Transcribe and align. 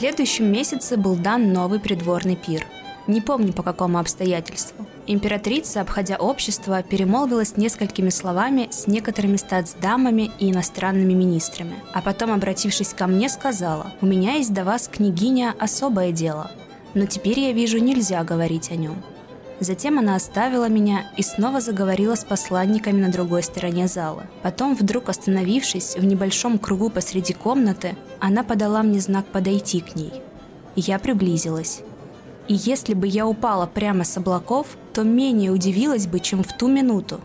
следующем 0.00 0.50
месяце 0.50 0.96
был 0.96 1.14
дан 1.14 1.52
новый 1.52 1.78
придворный 1.78 2.34
пир. 2.34 2.66
Не 3.06 3.20
помню 3.20 3.52
по 3.52 3.62
какому 3.62 3.98
обстоятельству. 3.98 4.86
Императрица, 5.06 5.82
обходя 5.82 6.16
общество, 6.16 6.82
перемолвилась 6.82 7.58
несколькими 7.58 8.08
словами 8.08 8.68
с 8.70 8.86
некоторыми 8.86 9.36
статсдамами 9.36 10.30
и 10.38 10.52
иностранными 10.52 11.12
министрами. 11.12 11.74
А 11.92 12.00
потом, 12.00 12.32
обратившись 12.32 12.94
ко 12.94 13.06
мне, 13.06 13.28
сказала, 13.28 13.92
«У 14.00 14.06
меня 14.06 14.36
есть 14.36 14.54
до 14.54 14.64
вас, 14.64 14.88
княгиня, 14.88 15.54
особое 15.58 16.12
дело. 16.12 16.50
Но 16.94 17.04
теперь 17.04 17.38
я 17.38 17.52
вижу, 17.52 17.76
нельзя 17.76 18.24
говорить 18.24 18.70
о 18.70 18.76
нем. 18.76 19.02
Затем 19.60 19.98
она 19.98 20.16
оставила 20.16 20.70
меня 20.70 21.04
и 21.18 21.22
снова 21.22 21.60
заговорила 21.60 22.14
с 22.14 22.24
посланниками 22.24 23.02
на 23.02 23.12
другой 23.12 23.42
стороне 23.42 23.88
зала. 23.88 24.24
Потом, 24.42 24.74
вдруг 24.74 25.10
остановившись 25.10 25.96
в 25.96 26.04
небольшом 26.04 26.58
кругу 26.58 26.88
посреди 26.88 27.34
комнаты, 27.34 27.94
она 28.20 28.42
подала 28.42 28.82
мне 28.82 29.00
знак 29.00 29.26
подойти 29.26 29.80
к 29.80 29.94
ней. 29.94 30.12
Я 30.76 30.98
приблизилась. 30.98 31.82
И 32.48 32.54
если 32.54 32.94
бы 32.94 33.06
я 33.06 33.26
упала 33.26 33.66
прямо 33.66 34.04
с 34.04 34.16
облаков, 34.16 34.66
то 34.94 35.02
менее 35.02 35.50
удивилась 35.50 36.06
бы, 36.06 36.20
чем 36.20 36.42
в 36.42 36.56
ту 36.56 36.66
минуту. 36.66 37.20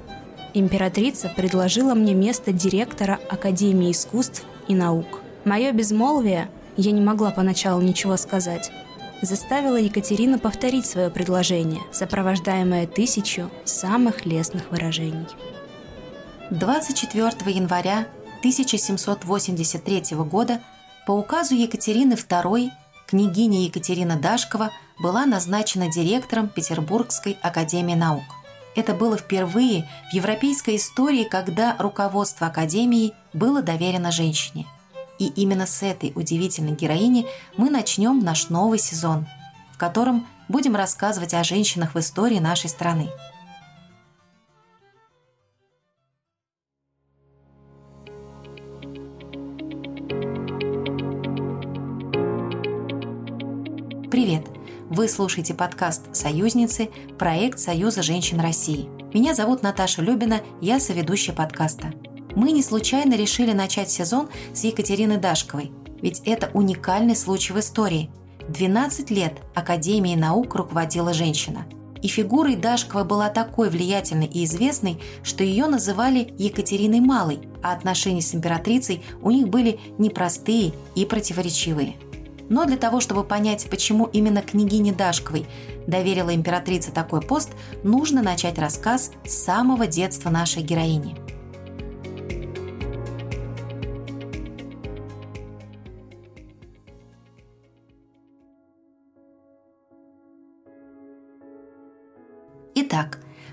Императрица 0.54 1.32
предложила 1.34 1.94
мне 1.94 2.14
место 2.14 2.52
директора 2.52 3.20
Академии 3.30 3.92
искусств 3.92 4.44
и 4.68 4.76
наук. 4.76 5.22
Мое 5.46 5.72
безмолвие, 5.72 6.50
я 6.76 6.92
не 6.92 7.02
могла 7.02 7.32
поначалу 7.32 7.82
ничего 7.82 8.18
сказать, 8.18 8.72
заставила 9.26 9.78
Екатерину 9.78 10.40
повторить 10.40 10.86
свое 10.86 11.10
предложение, 11.10 11.82
сопровождаемое 11.92 12.88
тысячу 12.88 13.50
самых 13.66 14.26
лестных 14.26 14.72
выражений. 14.72 15.28
24 16.52 17.32
января 17.52 18.08
1783 18.40 20.16
года 20.18 20.62
по 21.08 21.12
указу 21.12 21.56
Екатерины 21.56 22.14
II 22.14 22.70
княгиня 23.08 23.64
Екатерина 23.66 24.18
Дашкова 24.18 24.72
была 25.00 25.26
назначена 25.26 25.92
директором 25.92 26.48
Петербургской 26.48 27.38
академии 27.42 27.96
наук. 27.96 28.24
Это 28.76 28.94
было 28.94 29.18
впервые 29.18 29.90
в 30.12 30.14
европейской 30.14 30.76
истории, 30.76 31.24
когда 31.24 31.76
руководство 31.80 32.48
академией 32.48 33.14
было 33.34 33.62
доверено 33.62 34.12
женщине– 34.12 34.66
и 35.20 35.28
именно 35.28 35.66
с 35.66 35.84
этой 35.84 36.12
удивительной 36.16 36.74
героини 36.74 37.28
мы 37.58 37.70
начнем 37.70 38.20
наш 38.20 38.50
новый 38.50 38.80
сезон, 38.80 39.26
в 39.74 39.78
котором 39.78 40.28
будем 40.48 40.76
рассказывать 40.76 41.34
о 41.34 41.44
женщинах 41.44 41.96
в 41.96 42.00
истории 42.00 42.40
нашей 42.40 42.70
страны. 42.70 43.10
Привет! 54.12 54.46
Вы 54.90 55.10
слушаете 55.10 55.54
подкаст 55.54 56.16
«Союзницы», 56.16 56.90
проект 57.18 57.60
Союза 57.60 58.02
женщин 58.02 58.40
России. 58.40 58.88
Меня 59.14 59.34
зовут 59.34 59.62
Наташа 59.62 60.02
Любина, 60.02 60.42
я 60.62 60.80
соведущая 60.80 61.36
подкаста– 61.36 61.94
мы 62.36 62.52
не 62.52 62.62
случайно 62.62 63.16
решили 63.16 63.54
начать 63.54 63.90
сезон 63.90 64.30
с 64.54 64.64
Екатерины 64.64 65.18
Дашковой, 65.18 65.72
ведь 66.02 66.22
это 66.26 66.52
уникальный 66.54 67.16
случай 67.16 67.54
в 67.54 67.60
истории. 67.60 68.10
12 68.50 69.10
лет 69.10 69.34
Академией 69.56 70.18
наук 70.18 70.54
руководила 70.56 71.14
женщина. 71.14 71.66
И 72.02 72.08
фигурой 72.08 72.56
Дашкова 72.56 73.04
была 73.04 73.30
такой 73.30 73.70
влиятельной 73.70 74.28
и 74.28 74.44
известной, 74.44 75.02
что 75.24 75.44
ее 75.44 75.66
называли 75.66 76.36
Екатериной 76.38 77.00
Малой, 77.00 77.40
а 77.64 77.72
отношения 77.72 78.22
с 78.22 78.36
императрицей 78.36 79.04
у 79.24 79.32
них 79.32 79.48
были 79.48 79.80
непростые 79.98 80.74
и 80.94 81.06
противоречивые. 81.06 81.96
Но 82.48 82.66
для 82.66 82.78
того, 82.78 83.00
чтобы 83.00 83.24
понять, 83.24 83.68
почему 83.72 84.06
именно 84.06 84.44
княгине 84.44 84.92
Дашковой 84.92 85.48
доверила 85.88 86.36
императрица 86.36 86.92
такой 86.92 87.22
пост, 87.22 87.50
нужно 87.82 88.22
начать 88.22 88.60
рассказ 88.60 89.12
с 89.26 89.34
самого 89.34 89.88
детства 89.88 90.30
нашей 90.30 90.62
героини– 90.62 91.16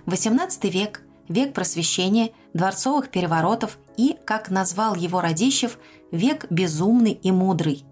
XVIII 0.06 0.70
век, 0.70 1.02
век 1.28 1.54
просвещения, 1.54 2.30
дворцовых 2.54 3.10
переворотов 3.10 3.78
и, 3.96 4.16
как 4.24 4.50
назвал 4.50 4.94
его 4.94 5.20
Радищев, 5.20 5.78
век 6.10 6.46
безумный 6.50 7.12
и 7.12 7.30
мудрый. 7.30 7.84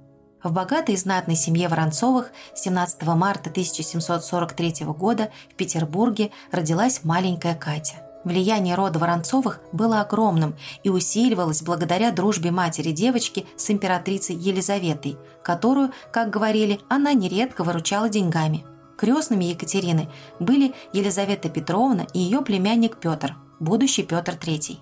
В 0.43 0.53
богатой 0.53 0.95
и 0.95 0.99
знатной 0.99 1.37
семье 1.37 1.69
Воронцовых 1.69 2.31
17 2.55 3.03
марта 3.09 3.51
1743 3.51 4.87
года 4.87 5.31
в 5.53 5.55
Петербурге 5.55 6.31
родилась 6.51 7.05
маленькая 7.05 7.55
Катя. 7.55 7.97
Влияние 8.25 8.75
рода 8.75 8.99
Воронцовых 8.99 9.61
было 9.73 10.01
огромным 10.01 10.57
и 10.83 10.91
усиливалось 10.91 11.63
благодаря 11.63 12.11
дружбе 12.11 12.51
матери 12.51 12.91
девочки 12.91 13.47
с 13.57 13.71
императрицей 13.71 14.37
Елизаветой, 14.37 15.17
которую, 15.43 15.93
как 16.13 16.31
говорили, 16.31 16.81
она 16.89 17.13
нередко 17.13 17.63
выручала 17.65 18.09
деньгами– 18.09 18.65
Крестными 19.01 19.47
Екатерины 19.47 20.11
были 20.41 20.75
Елизавета 20.93 21.49
Петровна 21.49 22.07
и 22.13 22.19
ее 22.19 22.43
племянник 22.43 22.99
Петр, 22.99 23.35
будущий 23.59 24.03
Петр 24.03 24.35
III. 24.35 24.77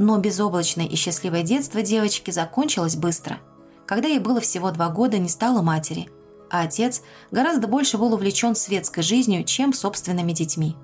Но 0.00 0.18
безоблачное 0.18 0.86
и 0.86 0.96
счастливое 0.96 1.44
детство 1.44 1.80
девочки 1.80 2.32
закончилось 2.32 2.96
быстро. 2.96 3.38
Когда 3.86 4.08
ей 4.08 4.18
было 4.18 4.40
всего 4.40 4.72
два 4.72 4.88
года, 4.88 5.18
не 5.18 5.28
стало 5.28 5.62
матери, 5.62 6.10
а 6.50 6.62
отец 6.62 7.02
гораздо 7.30 7.68
больше 7.68 7.98
был 7.98 8.12
увлечен 8.14 8.56
светской 8.56 9.02
жизнью, 9.02 9.44
чем 9.44 9.72
собственными 9.72 10.32
детьми. 10.32 10.74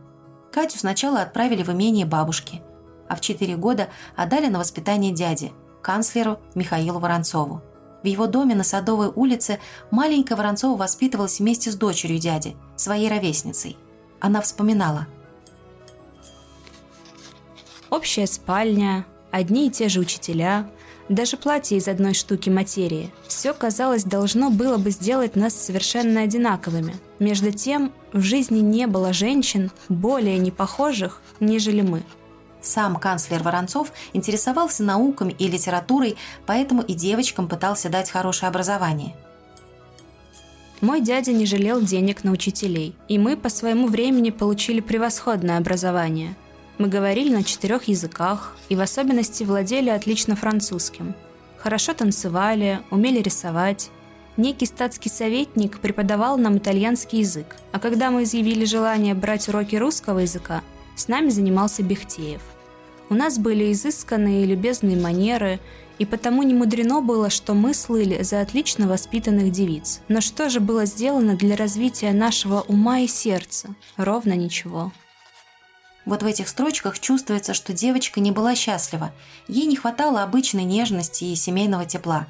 Катю 0.53 0.78
сначала 0.78 1.22
отправили 1.22 1.65
в 1.65 1.71
имение 1.71 2.06
бабушки, 2.06 2.62
а 3.09 3.16
в 3.16 3.21
четыре 3.21 3.56
года 3.56 3.89
отдали 4.15 4.47
на 4.47 4.60
воспитание 4.60 5.10
дяде, 5.10 5.50
канцлеру 5.83 6.39
Михаилу 6.55 7.00
Воронцову. 7.00 7.60
В 8.03 8.06
его 8.06 8.26
доме 8.26 8.54
на 8.54 8.64
Садовой 8.64 9.10
улице 9.14 9.59
маленькая 9.91 10.36
Воронцова 10.36 10.76
воспитывалась 10.76 11.41
вместе 11.41 11.70
с 11.70 11.75
дочерью 11.75 12.19
дяди, 12.19 12.56
своей 12.76 13.09
ровесницей. 13.09 13.76
Она 14.20 14.41
вспоминала. 14.41 15.06
Общая 17.91 18.26
спальня, 18.26 19.06
одни 19.31 19.66
и 19.66 19.70
те 19.70 19.88
же 19.88 20.00
учителя, 20.00 20.70
даже 21.09 21.38
платье 21.38 21.78
из 21.78 21.88
одной 21.88 22.12
штуки 22.12 22.50
материи. 22.50 23.10
Все, 23.26 23.54
казалось, 23.54 24.04
должно 24.04 24.50
было 24.50 24.76
бы 24.76 24.91
сделать 24.91 25.36
нас 25.36 25.54
совершенно 25.54 26.20
одинаковыми. 26.20 26.97
Между 27.19 27.50
тем, 27.50 27.92
в 28.12 28.20
жизни 28.20 28.60
не 28.60 28.86
было 28.86 29.15
женщин, 29.15 29.70
более 29.88 30.38
непохожих, 30.38 31.22
нежели 31.41 31.80
мы– 31.80 32.03
сам 32.61 32.97
канцлер 32.97 33.43
Воронцов 33.43 33.93
интересовался 34.13 34.83
науками 34.83 35.35
и 35.39 35.49
литературой, 35.49 36.17
поэтому 36.47 36.83
и 36.83 36.95
девочкам 36.95 37.49
пытался 37.49 37.89
дать 37.89 38.11
хорошее 38.11 38.49
образование. 38.49 39.15
Мой 40.81 41.01
дядя 41.01 41.33
не 41.33 41.45
жалел 41.45 41.81
денег 41.81 42.23
на 42.23 42.31
учителей, 42.31 42.95
и 43.09 43.19
мы 43.19 43.37
по 43.37 43.49
своему 43.49 43.89
времени 43.89 44.31
получили 44.31 44.81
превосходное 44.81 45.59
образование. 45.59 46.37
Мы 46.79 46.89
говорили 46.89 47.35
на 47.35 47.43
четырех 47.43 47.85
языках 47.85 48.57
и 48.69 48.77
в 48.77 48.81
особенности 48.81 49.43
владели 49.43 49.91
отлично 49.91 50.37
французским. 50.37 51.15
Хорошо 51.57 51.95
танцевали, 51.95 52.81
умели 52.91 53.21
рисовать. 53.21 53.91
Некий 54.37 54.67
статский 54.67 55.09
советник 55.09 55.81
преподавал 55.81 56.39
нам 56.39 56.59
итальянский 56.59 57.21
язык, 57.21 57.57
а 57.73 57.81
когда 57.81 58.13
мы 58.13 58.23
изъявили 58.23 58.65
желание 58.65 59.15
брать 59.15 59.49
уроки 59.49 59.75
русского 59.75 60.21
языка– 60.21 60.63
с 60.98 61.09
нами 61.09 61.31
занимался 61.31 61.82
Бехтеев. 61.82 62.42
У 63.10 63.14
нас 63.14 63.38
были 63.38 63.72
изысканные 63.72 64.42
и 64.42 64.47
любезные 64.47 64.97
манеры, 64.97 65.60
и 65.98 66.04
потому 66.04 66.42
не 66.42 66.54
мудрено 66.54 67.00
было, 67.00 67.30
что 67.30 67.54
мы 67.54 67.72
слыли 67.72 68.22
за 68.22 68.41
отлично 68.41 68.86
воспитанных 68.86 69.50
девиц. 69.50 70.00
Но 70.09 70.21
что 70.21 70.50
же 70.50 70.60
было 70.60 70.84
сделано 70.84 71.36
для 71.36 71.56
развития 71.56 72.12
нашего 72.12 72.60
ума 72.62 73.00
и 73.00 73.06
сердца? 73.06 73.74
Ровно 73.97 74.34
ничего. 74.34 74.92
Вот 76.04 76.22
в 76.22 76.27
этих 76.27 76.48
строчках 76.48 76.98
чувствуется, 76.98 77.54
что 77.54 77.72
девочка 77.72 78.21
не 78.21 78.30
была 78.30 78.54
счастлива. 78.54 79.12
Ей 79.47 79.66
не 79.66 79.77
хватало 79.77 80.22
обычной 80.22 80.65
нежности 80.65 81.24
и 81.24 81.34
семейного 81.34 81.84
тепла. 81.84 82.27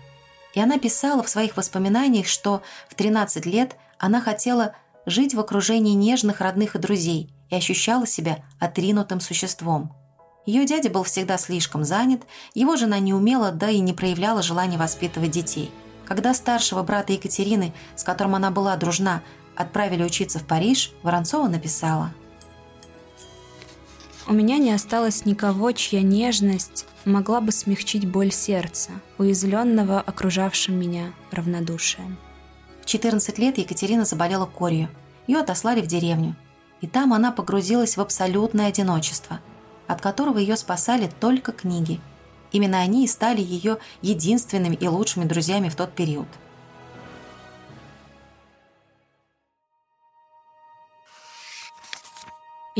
И 0.55 0.61
она 0.61 0.79
писала 0.79 1.23
в 1.23 1.29
своих 1.29 1.57
воспоминаниях, 1.57 2.27
что 2.27 2.63
в 2.89 2.95
13 2.95 3.47
лет 3.47 3.77
она 3.99 4.21
хотела 4.21 4.75
жить 5.07 5.35
в 5.35 5.41
окружении 5.41 5.95
нежных 5.95 6.41
родных 6.41 6.75
и 6.75 6.79
друзей– 6.79 7.31
и 7.51 7.57
ощущала 7.57 8.07
себя 8.07 8.45
отринутым 8.59 9.21
существом. 9.21 9.95
Ее 10.47 10.65
дядя 10.65 10.89
был 10.89 11.03
всегда 11.03 11.37
слишком 11.37 11.85
занят, 11.85 12.23
его 12.55 12.77
жена 12.77 12.99
не 12.99 13.13
умела, 13.13 13.53
да 13.53 13.69
и 13.69 13.81
не 13.81 13.93
проявляла 13.93 14.43
желания 14.43 14.79
воспитывать 14.79 15.31
детей. 15.31 15.71
Когда 16.07 16.33
старшего 16.33 16.83
брата 16.83 17.13
Екатерины, 17.13 17.75
с 17.95 18.03
которым 18.03 18.35
она 18.35 18.51
была 18.51 18.77
дружна, 18.77 19.23
отправили 19.55 20.03
учиться 20.03 20.39
в 20.39 20.47
Париж, 20.47 20.93
Воронцова 21.03 21.49
написала 21.49 22.15
«У 24.27 24.33
меня 24.33 24.57
не 24.57 24.73
осталось 24.73 25.27
никого, 25.27 25.73
чья 25.73 26.01
нежность 26.01 26.87
могла 27.05 27.43
бы 27.43 27.53
смягчить 27.53 28.07
боль 28.11 28.33
сердца, 28.33 28.93
уязвленного 29.19 30.01
окружавшим 30.01 30.75
меня 30.75 31.13
равнодушием». 31.31 32.19
14 32.87 33.39
лет 33.39 33.59
Екатерина 33.59 34.07
заболела 34.07 34.47
корью. 34.47 34.89
Ее 35.27 35.41
отослали 35.41 35.83
в 35.83 35.87
деревню. 35.87 36.37
И 36.81 36.87
там 36.87 37.13
она 37.13 37.33
погрузилась 37.33 37.97
в 37.97 38.01
абсолютное 38.01 38.69
одиночество, 38.69 39.41
от 39.87 40.01
которого 40.01 40.39
ее 40.39 40.57
спасали 40.57 41.11
только 41.21 41.53
книги. 41.53 42.01
Именно 42.53 42.81
они 42.81 43.05
и 43.05 43.09
стали 43.09 43.41
ее 43.41 43.79
единственными 44.01 44.75
и 44.77 44.87
лучшими 44.87 45.25
друзьями 45.25 45.69
в 45.69 45.77
тот 45.77 45.93
период. 45.93 46.29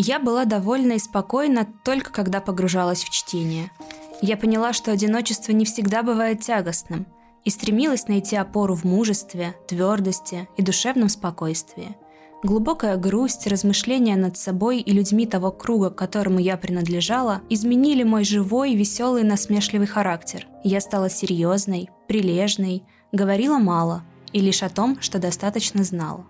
Я 0.01 0.21
была 0.21 0.45
довольна 0.45 0.93
и 0.93 0.99
спокойна 1.01 1.67
только 1.85 2.13
когда 2.13 2.41
погружалась 2.41 3.03
в 3.03 3.11
чтение. 3.11 3.73
Я 4.23 4.37
поняла, 4.37 4.73
что 4.73 4.93
одиночество 4.93 5.51
не 5.51 5.65
всегда 5.65 6.05
бывает 6.05 6.41
тягостным, 6.41 7.07
и 7.45 7.51
стремилась 7.51 8.07
найти 8.07 8.37
опору 8.37 8.77
в 8.77 8.85
мужестве, 8.85 9.57
твердости 9.67 10.49
и 10.57 10.63
душевном 10.63 11.09
спокойствии. 11.09 11.97
Глубокая 12.43 12.97
грусть, 12.97 13.47
размышления 13.47 14.17
над 14.17 14.37
собой 14.37 14.81
и 14.81 14.93
людьми 14.93 15.27
того 15.27 15.51
круга, 15.51 15.91
к 15.91 15.97
которому 15.97 16.39
я 16.39 16.57
принадлежала, 16.57 17.43
изменили 17.49 18.05
мой 18.05 18.25
живой, 18.25 18.75
веселый, 18.75 19.25
насмешливый 19.25 19.89
характер. 19.89 20.47
Я 20.63 20.81
стала 20.81 21.11
серьезной, 21.11 21.91
прилежной, 22.07 22.85
говорила 23.13 23.59
мало 23.59 24.05
и 24.33 24.41
лишь 24.41 24.63
о 24.63 24.69
том, 24.69 24.99
что 25.01 25.19
достаточно 25.19 25.83
знала 25.83 26.25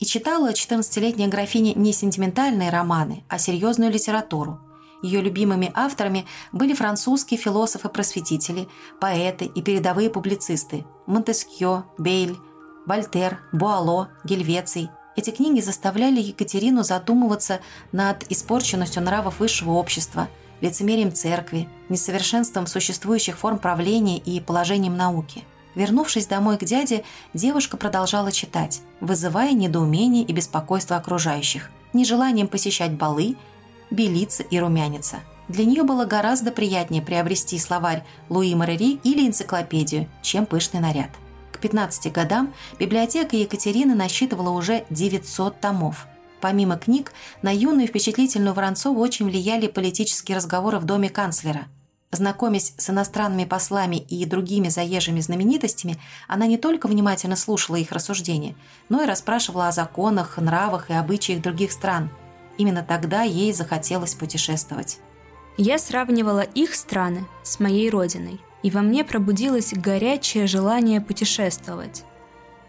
и 0.00 0.06
читала 0.06 0.50
14-летняя 0.50 1.28
графиня 1.28 1.74
не 1.74 1.92
сентиментальные 1.92 2.70
романы, 2.70 3.22
а 3.28 3.38
серьезную 3.38 3.92
литературу. 3.92 4.58
Ее 5.02 5.20
любимыми 5.20 5.70
авторами 5.74 6.26
были 6.52 6.74
французские 6.74 7.38
философы-просветители, 7.38 8.68
поэты 9.00 9.44
и 9.44 9.62
передовые 9.62 10.10
публицисты– 10.10 10.84
Монтескьё, 11.06 11.84
Бейль, 11.96 12.36
Вольтер, 12.86 13.40
Буало, 13.52 14.08
Гельвеций. 14.24 14.90
Эти 15.16 15.30
книги 15.30 15.60
заставляли 15.60 16.20
Екатерину 16.20 16.82
задумываться 16.82 17.60
над 17.92 18.30
испорченностью 18.30 19.02
нравов 19.02 19.40
высшего 19.40 19.72
общества, 19.72 20.28
лицемерием 20.60 21.12
церкви, 21.12 21.68
несовершенством 21.88 22.66
существующих 22.66 23.38
форм 23.38 23.58
правления 23.58 24.18
и 24.18 24.40
положением 24.40 24.96
науки– 24.96 25.44
Вернувшись 25.74 26.26
домой 26.26 26.58
к 26.58 26.64
дяде, 26.64 27.04
девушка 27.32 27.76
продолжала 27.76 28.32
читать, 28.32 28.82
вызывая 29.00 29.52
недоумение 29.52 30.24
и 30.24 30.32
беспокойство 30.32 30.96
окружающих, 30.96 31.70
нежеланием 31.92 32.48
посещать 32.48 32.92
балы, 32.92 33.36
белиться 33.90 34.42
и 34.42 34.58
румяниться. 34.58 35.20
Для 35.48 35.64
нее 35.64 35.82
было 35.82 36.04
гораздо 36.04 36.52
приятнее 36.52 37.02
приобрести 37.02 37.58
словарь 37.58 38.04
Луи 38.28 38.54
Марери 38.54 39.00
или 39.04 39.26
энциклопедию, 39.26 40.08
чем 40.22 40.46
пышный 40.46 40.80
наряд. 40.80 41.10
К 41.60 41.62
15 41.62 42.10
годам 42.10 42.54
библиотека 42.78 43.36
Екатерины 43.36 43.94
насчитывала 43.94 44.48
уже 44.48 44.86
900 44.88 45.60
томов. 45.60 46.06
Помимо 46.40 46.78
книг, 46.78 47.12
на 47.42 47.54
юную 47.54 47.86
впечатлительную 47.86 48.54
Воронцову 48.54 48.98
очень 48.98 49.26
влияли 49.26 49.66
политические 49.66 50.38
разговоры 50.38 50.78
в 50.78 50.84
доме 50.84 51.10
канцлера– 51.10 51.66
Знакомясь 52.12 52.72
с 52.76 52.90
иностранными 52.90 53.44
послами 53.44 53.96
и 53.96 54.24
другими 54.24 54.68
заезжими 54.68 55.20
знаменитостями, 55.20 55.96
она 56.26 56.46
не 56.46 56.56
только 56.56 56.88
внимательно 56.88 57.36
слушала 57.36 57.76
их 57.76 57.92
рассуждения, 57.92 58.56
но 58.88 59.02
и 59.02 59.06
расспрашивала 59.06 59.68
о 59.68 59.72
законах, 59.72 60.38
нравах 60.38 60.90
и 60.90 60.94
обычаях 60.94 61.40
других 61.40 61.70
стран. 61.70 62.10
Именно 62.58 62.82
тогда 62.82 63.22
ей 63.22 63.52
захотелось 63.52 64.14
путешествовать. 64.14 64.98
Я 65.56 65.78
сравнивала 65.78 66.40
их 66.40 66.74
страны 66.74 67.26
с 67.44 67.60
моей 67.60 67.90
родиной, 67.90 68.40
и 68.62 68.70
во 68.70 68.82
мне 68.82 69.04
пробудилось 69.04 69.72
горячее 69.72 70.46
желание 70.46 71.00
путешествовать. 71.00 72.04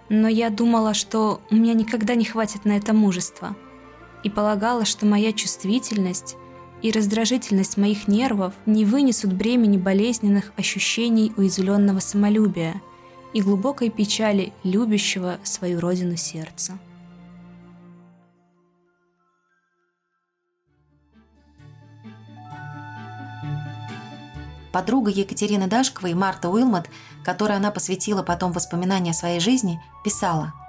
Но 0.09 0.27
я 0.27 0.49
думала, 0.49 0.93
что 0.93 1.41
у 1.49 1.55
меня 1.55 1.73
никогда 1.73 2.15
не 2.15 2.25
хватит 2.25 2.65
на 2.65 2.77
это 2.77 2.93
мужества, 2.93 3.55
и 4.23 4.29
полагала, 4.29 4.85
что 4.85 5.05
моя 5.05 5.33
чувствительность 5.33 6.35
и 6.81 6.91
раздражительность 6.91 7.77
моих 7.77 8.07
нервов 8.07 8.53
не 8.65 8.85
вынесут 8.85 9.33
бремени 9.33 9.77
болезненных 9.77 10.51
ощущений 10.57 11.31
уязвленного 11.37 11.99
самолюбия 11.99 12.81
и 13.33 13.41
глубокой 13.41 13.89
печали 13.89 14.53
любящего 14.63 15.39
свою 15.43 15.79
родину 15.79 16.17
сердца. 16.17 16.79
Подруга 24.71 25.11
Екатерины 25.11 25.67
Дашковой, 25.67 26.13
Марта 26.13 26.49
Уилмот, 26.49 26.87
которой 27.23 27.57
она 27.57 27.71
посвятила 27.71 28.23
потом 28.23 28.51
воспоминания 28.51 29.11
о 29.11 29.15
своей 29.15 29.39
жизни, 29.39 29.81
писала– 30.03 30.53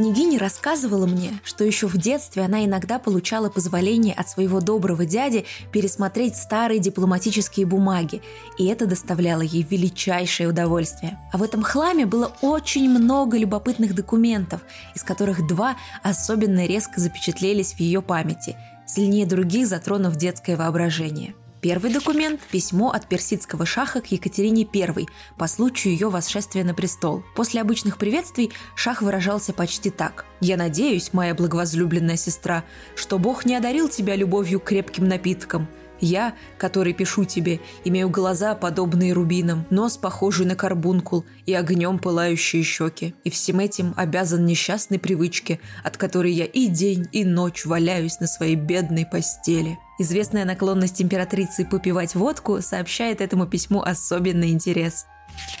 Княгиня 0.00 0.38
рассказывала 0.38 1.04
мне, 1.04 1.40
что 1.42 1.64
еще 1.64 1.88
в 1.88 1.98
детстве 1.98 2.44
она 2.44 2.64
иногда 2.64 2.98
получала 3.00 3.50
позволение 3.50 4.14
от 4.14 4.28
своего 4.28 4.60
доброго 4.60 5.04
дяди 5.04 5.46
пересмотреть 5.72 6.36
старые 6.36 6.78
дипломатические 6.78 7.66
бумаги, 7.66 8.22
и 8.56 8.66
это 8.66 8.86
доставляло 8.86 9.42
ей 9.42 9.66
величайшее 9.68 10.48
удовольствие. 10.48 11.18
А 11.32 11.38
в 11.38 11.42
этом 11.42 11.62
хламе 11.62 12.06
было 12.06 12.32
очень 12.40 12.88
много 12.88 13.36
любопытных 13.36 13.94
документов, 13.94 14.62
из 14.94 15.02
которых 15.02 15.46
два 15.48 15.76
особенно 16.04 16.66
резко 16.66 17.00
запечатлелись 17.00 17.74
в 17.74 17.80
ее 17.80 18.00
памяти, 18.00 18.56
сильнее 18.86 19.26
других 19.26 19.66
затронув 19.66 20.14
детское 20.14 20.56
воображение– 20.56 21.34
Первый 21.60 21.92
документ– 21.92 22.40
письмо 22.50 22.90
от 22.90 23.06
персидского 23.06 23.66
шаха 23.66 24.00
к 24.00 24.06
Екатерине 24.06 24.66
I 24.72 25.06
по 25.36 25.46
случаю 25.46 25.92
ее 25.92 26.08
восшествия 26.08 26.64
на 26.64 26.72
престол. 26.72 27.22
После 27.36 27.60
обычных 27.60 27.98
приветствий 27.98 28.50
шах 28.74 29.02
выражался 29.02 29.52
почти 29.52 29.90
так. 29.90 30.24
«Я 30.40 30.56
надеюсь, 30.56 31.12
моя 31.12 31.34
благовозлюбленная 31.34 32.16
сестра, 32.16 32.64
что 32.96 33.18
Бог 33.18 33.44
не 33.44 33.54
одарил 33.56 33.90
тебя 33.90 34.16
любовью 34.16 34.58
к 34.58 34.64
крепким 34.64 35.06
напиткам, 35.06 35.68
я, 36.00 36.34
который 36.58 36.92
пишу 36.92 37.24
тебе, 37.24 37.60
имею 37.84 38.08
глаза, 38.08 38.54
подобные 38.54 39.12
рубинам, 39.12 39.66
нос, 39.70 39.96
похожий 39.96 40.46
на 40.46 40.56
карбункул, 40.56 41.24
и 41.46 41.54
огнем 41.54 41.98
пылающие 41.98 42.62
щеки. 42.62 43.14
И 43.24 43.30
всем 43.30 43.60
этим 43.60 43.94
обязан 43.96 44.46
несчастной 44.46 44.98
привычке, 44.98 45.60
от 45.84 45.96
которой 45.96 46.32
я 46.32 46.44
и 46.44 46.66
день, 46.66 47.08
и 47.12 47.24
ночь 47.24 47.64
валяюсь 47.66 48.20
на 48.20 48.26
своей 48.26 48.56
бедной 48.56 49.06
постели. 49.06 49.78
Известная 49.98 50.44
наклонность 50.44 51.02
императрицы 51.02 51.64
попивать 51.64 52.14
водку 52.14 52.62
сообщает 52.62 53.20
этому 53.20 53.46
письму 53.46 53.82
особенный 53.82 54.50
интерес. 54.50 55.06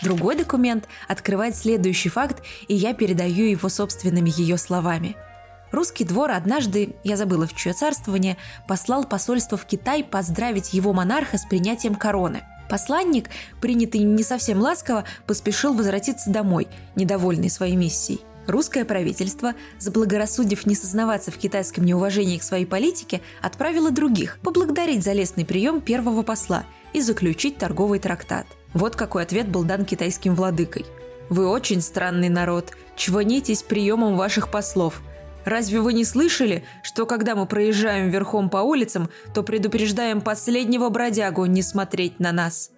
Другой 0.02 0.36
документ 0.36 0.88
открывает 1.08 1.56
следующий 1.56 2.08
факт, 2.08 2.42
и 2.68 2.74
я 2.74 2.94
передаю 2.94 3.46
его 3.46 3.68
собственными 3.68 4.30
ее 4.34 4.58
словами– 4.58 5.16
Русский 5.72 6.04
двор 6.04 6.32
однажды, 6.32 6.96
я 7.04 7.16
забыла 7.16 7.46
в 7.46 7.54
чье 7.54 7.72
царствование, 7.72 8.36
послал 8.66 9.04
посольство 9.04 9.56
в 9.56 9.66
Китай 9.66 10.02
поздравить 10.02 10.72
его 10.72 10.92
монарха 10.92 11.38
с 11.38 11.44
принятием 11.44 11.94
короны. 11.94 12.42
Посланник, 12.68 13.30
принятый 13.60 14.00
не 14.00 14.22
совсем 14.22 14.60
ласково, 14.60 15.04
поспешил 15.26 15.74
возвратиться 15.74 16.30
домой, 16.30 16.68
недовольный 16.94 17.50
своей 17.50 17.76
миссией. 17.76 18.20
Русское 18.46 18.84
правительство, 18.84 19.54
заблагорассудив 19.78 20.66
не 20.66 20.74
сознаваться 20.74 21.30
в 21.30 21.36
китайском 21.36 21.84
неуважении 21.84 22.38
к 22.38 22.42
своей 22.42 22.64
политике, 22.64 23.20
отправило 23.42 23.90
других 23.90 24.38
поблагодарить 24.42 25.04
за 25.04 25.12
лестный 25.12 25.44
прием 25.44 25.80
первого 25.80 26.22
посла 26.22 26.64
и 26.92 27.00
заключить 27.00 27.58
торговый 27.58 27.98
трактат. 27.98 28.46
Вот 28.72 28.96
какой 28.96 29.22
ответ 29.22 29.48
был 29.48 29.64
дан 29.64 29.84
китайским 29.84 30.34
владыкой. 30.34 30.86
«Вы 31.28 31.48
очень 31.48 31.80
странный 31.80 32.28
народ, 32.28 32.72
чванитесь 32.96 33.62
приемом 33.62 34.16
ваших 34.16 34.50
послов. 34.50 35.00
Разве 35.44 35.80
вы 35.80 35.92
не 35.92 36.04
слышали, 36.04 36.64
что 36.82 37.06
когда 37.06 37.34
мы 37.34 37.46
проезжаем 37.46 38.10
верхом 38.10 38.50
по 38.50 38.58
улицам, 38.58 39.08
то 39.34 39.42
предупреждаем 39.42 40.20
последнего 40.20 40.88
бродягу 40.88 41.46
не 41.46 41.62
смотреть 41.62 42.20
на 42.20 42.32
нас?» 42.32 42.70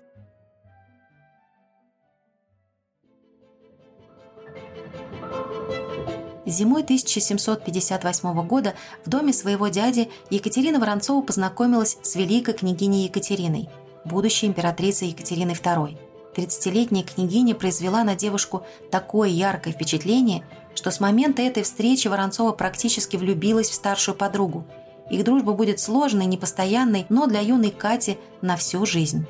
Зимой 6.44 6.82
1758 6.82 8.46
года 8.46 8.74
в 9.04 9.08
доме 9.08 9.32
своего 9.32 9.68
дяди 9.68 10.10
Екатерина 10.28 10.80
Воронцова 10.80 11.22
познакомилась 11.22 11.98
с 12.02 12.16
великой 12.16 12.54
княгиней 12.54 13.04
Екатериной, 13.04 13.68
будущей 14.04 14.48
императрицей 14.48 15.08
Екатериной 15.08 15.54
II. 15.54 15.96
30-летняя 16.34 17.04
княгиня 17.04 17.54
произвела 17.54 18.02
на 18.04 18.16
девушку 18.16 18.66
такое 18.90 19.28
яркое 19.28 19.72
впечатление– 19.72 20.44
что 20.74 20.90
с 20.90 21.00
момента 21.00 21.42
этой 21.42 21.62
встречи 21.62 22.08
Воронцова 22.08 22.52
практически 22.52 23.16
влюбилась 23.16 23.70
в 23.70 23.74
старшую 23.74 24.14
подругу. 24.16 24.64
Их 25.10 25.24
дружба 25.24 25.52
будет 25.52 25.80
сложной, 25.80 26.26
непостоянной, 26.26 27.06
но 27.08 27.26
для 27.26 27.40
юной 27.40 27.70
Кати 27.70 28.18
на 28.40 28.56
всю 28.56 28.86
жизнь. 28.86 29.26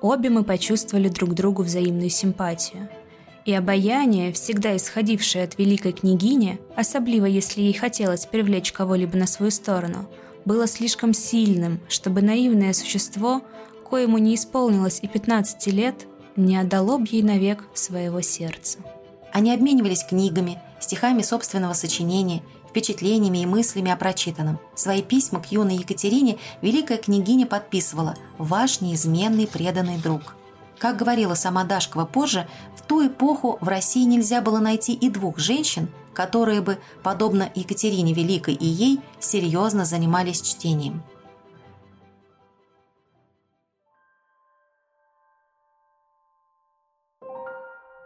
Обе 0.00 0.30
мы 0.30 0.44
почувствовали 0.44 1.08
друг 1.08 1.34
другу 1.34 1.62
взаимную 1.62 2.10
симпатию. 2.10 2.88
И 3.44 3.52
обаяние, 3.52 4.32
всегда 4.32 4.76
исходившее 4.76 5.44
от 5.44 5.56
великой 5.58 5.92
княгини, 5.92 6.60
особливо 6.74 7.26
если 7.26 7.60
ей 7.60 7.72
хотелось 7.72 8.26
привлечь 8.26 8.72
кого-либо 8.72 9.16
на 9.16 9.26
свою 9.26 9.50
сторону, 9.50 10.08
было 10.44 10.66
слишком 10.66 11.12
сильным, 11.12 11.80
чтобы 11.88 12.22
наивное 12.22 12.72
существо, 12.72 13.42
коему 13.88 14.18
не 14.18 14.34
исполнилось 14.34 14.98
и 15.00 15.08
15 15.08 15.66
лет, 15.68 16.06
не 16.34 16.56
отдало 16.56 16.98
б 16.98 17.06
ей 17.10 17.22
навек 17.22 17.64
своего 17.74 18.20
сердца. 18.20 18.78
Они 19.32 19.52
обменивались 19.52 20.04
книгами, 20.04 20.60
стихами 20.80 21.22
собственного 21.22 21.72
сочинения, 21.72 22.42
впечатлениями 22.68 23.38
и 23.38 23.46
мыслями 23.46 23.90
о 23.90 23.96
прочитанном. 23.96 24.58
Свои 24.74 25.02
письма 25.02 25.40
к 25.40 25.50
юной 25.50 25.76
Екатерине 25.76 26.38
великая 26.60 26.98
княгиня 26.98 27.46
подписывала 27.46 28.16
«Ваш 28.38 28.80
неизменный 28.80 29.46
преданный 29.46 29.98
друг». 29.98 30.36
Как 30.78 30.96
говорила 30.96 31.34
сама 31.34 31.64
Дашкова 31.64 32.04
позже, 32.04 32.46
в 32.76 32.82
ту 32.82 33.06
эпоху 33.06 33.56
в 33.60 33.68
России 33.68 34.04
нельзя 34.04 34.42
было 34.42 34.58
найти 34.58 34.92
и 34.92 35.08
двух 35.08 35.38
женщин, 35.38 35.88
которые 36.12 36.60
бы, 36.60 36.78
подобно 37.02 37.50
Екатерине 37.54 38.12
Великой 38.12 38.54
и 38.54 38.66
ей, 38.66 39.00
серьезно 39.18 39.84
занимались 39.84 40.42
чтением. 40.42 41.02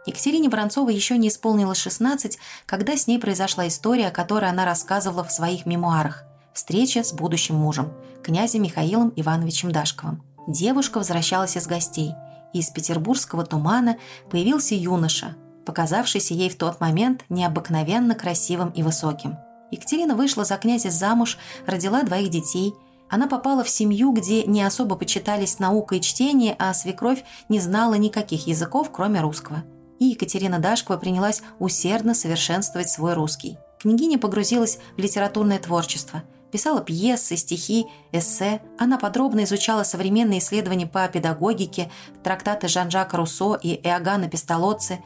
Екатерине 0.05 0.49
Воронцовой 0.49 0.95
еще 0.95 1.15
не 1.17 1.27
исполнилось 1.27 1.77
16, 1.77 2.39
когда 2.65 2.97
с 2.97 3.05
ней 3.05 3.19
произошла 3.19 3.67
история, 3.67 4.07
о 4.07 4.11
которой 4.11 4.49
она 4.49 4.65
рассказывала 4.65 5.23
в 5.23 5.31
своих 5.31 5.67
мемуарах. 5.67 6.23
Встреча 6.53 7.03
с 7.03 7.13
будущим 7.13 7.55
мужем, 7.55 7.93
князем 8.23 8.63
Михаилом 8.63 9.13
Ивановичем 9.15 9.71
Дашковым. 9.71 10.23
Девушка 10.47 10.97
возвращалась 10.97 11.55
из 11.55 11.67
гостей, 11.67 12.13
и 12.51 12.59
из 12.59 12.69
петербургского 12.71 13.45
тумана 13.45 13.97
появился 14.29 14.73
юноша, 14.73 15.35
показавшийся 15.67 16.33
ей 16.33 16.49
в 16.49 16.57
тот 16.57 16.81
момент 16.81 17.23
необыкновенно 17.29 18.15
красивым 18.15 18.71
и 18.71 18.81
высоким. 18.81 19.37
Екатерина 19.69 20.15
вышла 20.15 20.43
за 20.43 20.57
князя 20.57 20.89
замуж, 20.89 21.37
родила 21.67 22.01
двоих 22.01 22.29
детей. 22.29 22.73
Она 23.07 23.27
попала 23.27 23.63
в 23.63 23.69
семью, 23.69 24.13
где 24.13 24.45
не 24.45 24.63
особо 24.63 24.95
почитались 24.95 25.59
наука 25.59 25.95
и 25.95 26.01
чтение, 26.01 26.55
а 26.57 26.73
свекровь 26.73 27.23
не 27.49 27.59
знала 27.59 27.93
никаких 27.93 28.47
языков, 28.47 28.89
кроме 28.91 29.21
русского– 29.21 29.63
и 30.01 30.05
Екатерина 30.05 30.57
Дашкова 30.57 30.97
принялась 30.97 31.43
усердно 31.59 32.15
совершенствовать 32.15 32.89
свой 32.89 33.13
русский. 33.13 33.59
Княгиня 33.79 34.17
погрузилась 34.17 34.79
в 34.97 34.99
литературное 34.99 35.59
творчество. 35.59 36.23
Писала 36.51 36.81
пьесы, 36.81 37.37
стихи, 37.37 37.85
эссе. 38.11 38.61
Она 38.79 38.97
подробно 38.97 39.43
изучала 39.43 39.83
современные 39.83 40.39
исследования 40.39 40.87
по 40.87 41.07
педагогике, 41.07 41.91
трактаты 42.23 42.67
Жан-Жака 42.67 43.15
Руссо 43.15 43.53
и 43.61 43.75
Иоганна 43.75 44.27
Пестолоцци. 44.27 44.99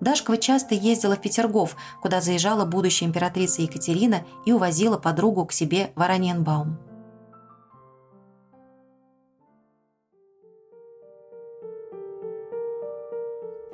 Дашкова 0.00 0.38
часто 0.38 0.74
ездила 0.74 1.16
в 1.16 1.20
Петергоф, 1.20 1.76
куда 2.00 2.22
заезжала 2.22 2.64
будущая 2.64 3.06
императрица 3.06 3.60
Екатерина 3.60 4.24
и 4.46 4.52
увозила 4.52 4.96
подругу 4.96 5.44
к 5.44 5.52
себе 5.52 5.92
в 5.94 6.00
Ораниенбаум. 6.00 6.87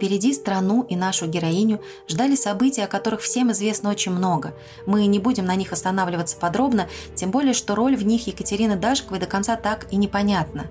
Впереди 0.05 0.35
страну 0.35 0.83
и 0.83 0.97
нашу 0.97 1.27
героиню 1.27 1.81
ждали 2.07 2.37
события, 2.37 2.85
о 2.85 2.89
которых 2.89 3.23
всем 3.23 3.51
известно 3.53 3.89
очень 3.89 4.13
много. 4.13 4.53
Мы 4.85 5.07
не 5.07 5.19
будем 5.19 5.47
на 5.47 5.55
них 5.55 5.73
останавливаться 5.73 6.37
подробно, 6.37 6.91
тем 7.15 7.31
более, 7.31 7.55
что 7.55 7.75
роль 7.75 7.97
в 7.97 8.05
них 8.05 8.27
Екатерины 8.27 8.77
Дашковой 8.77 9.19
до 9.19 9.25
конца 9.25 9.57
так 9.57 9.91
и 9.91 9.97
непонятна. 9.97 10.67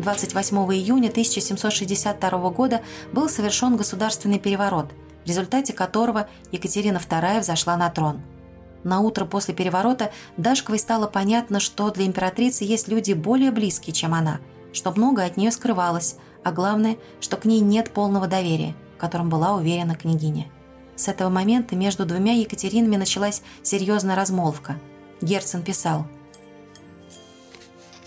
«28 0.00 0.74
июня 0.74 1.08
1762 1.08 2.50
года 2.50 2.82
был 3.10 3.30
совершен 3.30 3.78
государственный 3.78 4.38
переворот, 4.38 4.90
в 5.24 5.26
результате 5.26 5.72
которого 5.72 6.28
Екатерина 6.50 6.98
II 6.98 7.40
взошла 7.40 7.78
на 7.78 7.88
трон– 7.88 8.20
на 8.84 9.00
утро 9.00 9.24
после 9.24 9.54
переворота 9.54 10.12
Дашковой 10.36 10.78
стало 10.78 11.06
понятно, 11.06 11.60
что 11.60 11.90
для 11.90 12.06
императрицы 12.06 12.64
есть 12.64 12.88
люди 12.88 13.12
более 13.12 13.50
близкие, 13.50 13.92
чем 13.92 14.14
она, 14.14 14.40
что 14.72 14.92
многое 14.92 15.26
от 15.26 15.36
нее 15.36 15.50
скрывалось, 15.50 16.16
а 16.44 16.52
главное, 16.52 16.96
что 17.20 17.36
к 17.36 17.44
ней 17.44 17.60
нет 17.60 17.92
полного 17.92 18.26
доверия, 18.26 18.74
в 18.96 19.00
котором 19.00 19.28
была 19.28 19.54
уверена 19.54 19.94
княгиня. 19.94 20.46
С 20.96 21.08
этого 21.08 21.30
момента 21.30 21.76
между 21.76 22.04
двумя 22.04 22.34
Екатеринами 22.34 22.96
началась 22.96 23.42
серьезная 23.62 24.16
размолвка. 24.16 24.76
Герцен 25.20 25.62
писал 25.62 26.06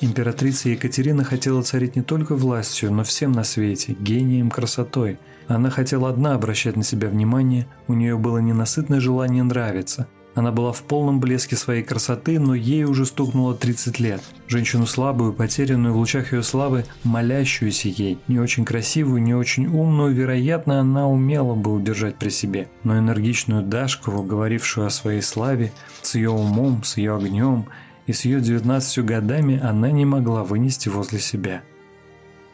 Императрица 0.02 0.70
Екатерина 0.70 1.24
хотела 1.24 1.62
царить 1.62 1.96
не 1.96 2.02
только 2.02 2.36
властью, 2.36 2.92
но 2.92 3.04
всем 3.04 3.32
на 3.32 3.44
свете, 3.44 3.96
гением, 3.98 4.52
красотой. 4.52 5.18
Она 5.48 5.70
хотела 5.70 6.10
одна 6.10 6.36
обращать 6.36 6.76
на 6.76 6.84
себя 6.84 7.08
внимание, 7.08 7.68
у 7.88 7.94
нее 7.94 8.18
было 8.18 8.40
ненасытное 8.40 9.00
желание 9.00 9.44
нравиться, 9.44 10.08
она 10.36 10.52
была 10.52 10.74
в 10.74 10.84
полном 10.84 11.22
блеске 11.22 11.56
своей 11.56 11.82
красоты, 11.82 12.40
но 12.40 12.54
ей 12.54 12.84
уже 12.84 13.06
стукнуло 13.06 13.56
30 13.56 14.00
лет. 14.00 14.22
Женщину 14.48 14.86
слабую, 14.86 15.32
потерянную 15.32 15.94
в 15.94 15.98
лучах 15.98 16.34
ее 16.34 16.44
славы, 16.44 16.86
молящуюся 17.06 17.88
ей, 17.88 18.20
не 18.28 18.40
очень 18.40 18.66
красивую, 18.66 19.24
не 19.24 19.34
очень 19.34 19.68
умную, 19.68 20.14
вероятно, 20.14 20.82
она 20.82 21.08
умела 21.08 21.56
бы 21.56 21.74
удержать 21.74 22.18
при 22.18 22.30
себе. 22.30 22.68
Но 22.84 23.00
энергичную 23.00 23.64
Дашкову, 23.64 24.24
говорившую 24.24 24.86
о 24.86 24.90
своей 24.90 25.22
славе, 25.22 25.72
с 26.02 26.16
ее 26.16 26.32
умом, 26.32 26.84
с 26.84 26.98
ее 26.98 27.16
огнем 27.16 27.68
и 28.06 28.14
с 28.14 28.26
ее 28.26 28.40
19 28.40 29.04
годами 29.06 29.60
она 29.60 29.90
не 29.90 30.06
могла 30.06 30.44
вынести 30.44 30.90
возле 30.90 31.20
себя. 31.20 31.64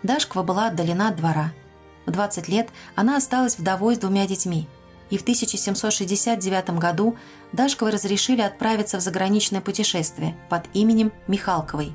Дашкова 0.04 0.44
была 0.44 0.68
отдалена 0.68 1.10
от 1.10 1.18
двора. 1.18 1.52
В 2.06 2.12
20 2.12 2.48
лет 2.48 2.70
она 2.96 3.18
осталась 3.18 3.58
вдовой 3.58 3.96
с 3.96 4.00
двумя 4.00 4.28
детьми– 4.28 4.68
и 5.12 5.18
в 5.18 5.22
1769 5.22 6.80
году 6.80 7.16
Дашковой 7.52 7.92
разрешили 7.92 8.42
отправиться 8.42 8.98
в 8.98 9.02
заграничное 9.02 9.62
путешествие 9.62 10.36
под 10.50 10.64
именем 10.74 11.12
Михалковой. 11.28 11.94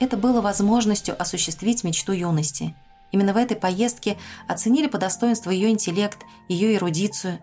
Это 0.00 0.16
было 0.16 0.40
возможностью 0.40 1.14
осуществить 1.20 1.84
мечту 1.84 2.12
юности. 2.12 2.74
Именно 3.12 3.34
в 3.34 3.36
этой 3.36 3.56
поездке 3.56 4.18
оценили 4.48 4.88
по 4.88 4.98
достоинству 4.98 5.50
ее 5.50 5.70
интеллект, 5.70 6.18
ее 6.48 6.74
эрудицию. 6.74 7.38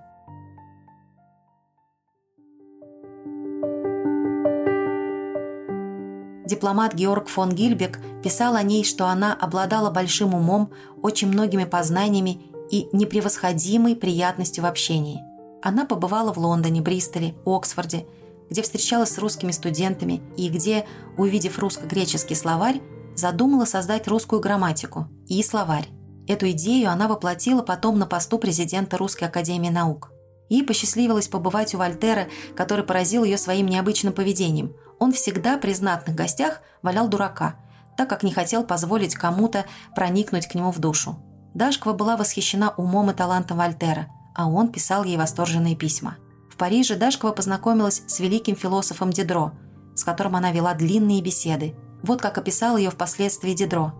Дипломат 6.45 6.93
Георг 6.93 7.29
фон 7.29 7.51
Гильбек 7.51 7.99
писал 8.21 8.55
о 8.55 8.61
ней, 8.61 8.83
что 8.83 9.07
она 9.07 9.33
обладала 9.33 9.89
большим 9.89 10.35
умом, 10.35 10.71
очень 11.01 11.29
многими 11.29 11.63
познаниями 11.63 12.52
и 12.73 12.89
непревосходимой 12.91 13.95
приятностью 13.95 14.63
в 14.63 14.65
общении. 14.65 15.21
Она 15.61 15.85
побывала 15.85 16.33
в 16.33 16.39
Лондоне, 16.39 16.81
Бристоле, 16.81 17.35
Оксфорде, 17.45 18.07
где 18.49 18.63
встречалась 18.63 19.11
с 19.11 19.19
русскими 19.19 19.51
студентами 19.51 20.23
и 20.37 20.49
где, 20.49 20.87
увидев 21.15 21.59
русско-греческий 21.59 22.33
словарь, 22.33 22.81
задумала 23.15 23.65
создать 23.65 24.07
русскую 24.07 24.41
грамматику 24.41 25.07
и 25.27 25.43
словарь. 25.43 25.87
Эту 26.27 26.49
идею 26.49 26.89
она 26.89 27.07
воплотила 27.07 27.61
потом 27.61 27.99
на 27.99 28.07
посту 28.07 28.39
президента 28.39 28.97
Русской 28.97 29.25
Академии 29.25 29.69
Наук. 29.69 30.11
Ей 30.49 30.63
посчастливилось 30.63 31.27
побывать 31.27 31.75
у 31.75 31.77
Вольтера, 31.77 32.27
который 32.55 32.83
поразил 32.83 33.23
ее 33.23 33.37
своим 33.37 33.67
необычным 33.67 34.13
поведением. 34.13 34.73
Он 34.97 35.11
всегда 35.11 35.59
при 35.59 35.73
знатных 35.73 36.15
гостях 36.15 36.61
валял 36.81 37.07
дурака, 37.07 37.55
так 37.97 38.09
как 38.09 38.23
не 38.23 38.31
хотел 38.31 38.63
позволить 38.63 39.13
кому-то 39.13 39.65
проникнуть 39.95 40.47
к 40.47 40.55
нему 40.55 40.71
в 40.71 40.79
душу. 40.79 41.23
Дашкова 41.53 41.93
была 41.93 42.17
восхищена 42.17 42.73
умом 42.77 43.11
и 43.11 43.13
талантом 43.13 43.57
Вольтера, 43.57 44.07
а 44.33 44.47
он 44.47 44.69
писал 44.69 45.03
ей 45.03 45.17
восторженные 45.17 45.75
письма. 45.75 46.17
В 46.49 46.57
Париже 46.57 46.95
Дашкова 46.95 47.31
познакомилась 47.31 48.03
с 48.07 48.19
великим 48.19 48.55
философом 48.55 49.11
Дидро, 49.11 49.53
с 49.95 50.03
которым 50.03 50.35
она 50.35 50.51
вела 50.51 50.73
длинные 50.73 51.21
беседы. 51.21 51.75
Вот 52.01 52.21
как 52.21 52.37
описал 52.37 52.77
ее 52.77 52.89
впоследствии 52.89 53.53
Дидро. 53.53 53.93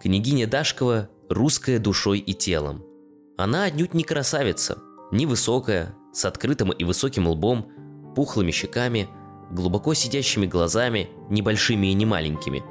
Княгиня 0.00 0.46
Дашкова– 0.46 1.08
русская 1.30 1.78
душой 1.78 2.18
и 2.18 2.34
телом. 2.34 2.82
Она 3.38 3.64
отнюдь 3.64 3.94
не 3.94 4.04
красавица, 4.04 4.78
невысокая, 5.10 5.94
с 6.12 6.24
открытым 6.24 6.70
и 6.72 6.84
высоким 6.84 7.26
лбом, 7.26 7.68
пухлыми 8.14 8.50
щеками, 8.50 9.08
глубоко 9.50 9.94
сидящими 9.94 10.46
глазами, 10.46 11.08
небольшими 11.30 11.86
и 11.86 11.94
немаленькими, 11.94 12.62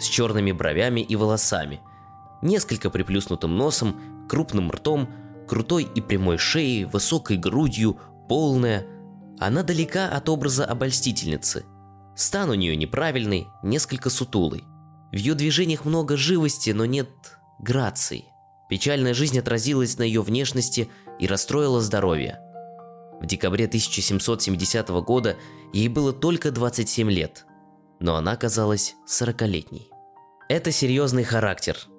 с 0.00 0.04
черными 0.04 0.52
бровями 0.52 1.00
и 1.00 1.16
волосами– 1.16 1.80
несколько 2.42 2.90
приплюснутым 2.90 3.56
носом, 3.56 4.26
крупным 4.28 4.70
ртом, 4.70 5.08
крутой 5.48 5.88
и 5.94 6.00
прямой 6.00 6.38
шеей, 6.38 6.84
высокой 6.84 7.36
грудью, 7.36 7.98
полная. 8.28 8.86
Она 9.38 9.62
далека 9.62 10.08
от 10.08 10.28
образа 10.28 10.64
обольстительницы. 10.64 11.64
Стан 12.16 12.50
у 12.50 12.54
нее 12.54 12.76
неправильный, 12.76 13.46
несколько 13.62 14.10
сутулый. 14.10 14.64
В 15.12 15.16
ее 15.16 15.34
движениях 15.34 15.84
много 15.84 16.16
живости, 16.16 16.70
но 16.70 16.84
нет 16.84 17.08
грации. 17.60 18.24
Печальная 18.68 19.14
жизнь 19.14 19.38
отразилась 19.38 19.96
на 19.98 20.02
ее 20.02 20.20
внешности 20.20 20.90
и 21.18 21.26
расстроила 21.26 21.80
здоровье. 21.80 22.40
В 23.20 23.26
декабре 23.26 23.64
1770 23.64 24.88
года 24.88 25.36
ей 25.72 25.88
было 25.88 26.12
только 26.12 26.50
27 26.50 27.10
лет, 27.10 27.46
но 27.98 28.16
она 28.16 28.36
казалась 28.36 28.94
40-летней. 29.08 29.90
Это 30.48 30.70
серьезный 30.70 31.24
характер– 31.24 31.78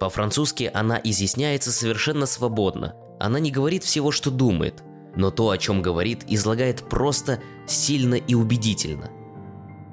по-французски 0.00 0.70
она 0.72 0.98
изъясняется 1.04 1.70
совершенно 1.70 2.24
свободно. 2.24 2.94
Она 3.20 3.38
не 3.38 3.50
говорит 3.50 3.84
всего, 3.84 4.10
что 4.10 4.30
думает, 4.30 4.82
но 5.14 5.30
то, 5.30 5.50
о 5.50 5.58
чем 5.58 5.82
говорит, 5.82 6.24
излагает 6.26 6.88
просто, 6.88 7.40
сильно 7.66 8.14
и 8.14 8.34
убедительно. 8.34 9.10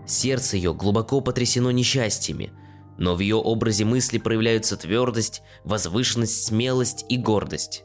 Сердце 0.08 0.56
ее 0.56 0.74
глубоко 0.74 1.20
потрясено 1.20 1.72
несчастьями, 1.72 2.54
но 2.98 3.16
в 3.16 3.20
ее 3.20 3.36
образе 3.36 3.84
мысли 3.84 4.18
проявляются 4.18 4.78
твердость, 4.78 5.42
возвышенность, 5.66 6.46
смелость 6.46 7.06
и 7.10 7.18
гордость. 7.18 7.84